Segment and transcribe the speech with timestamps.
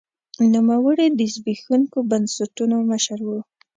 [0.53, 3.31] نوموړي د زبېښونکو بنسټونو مشر و.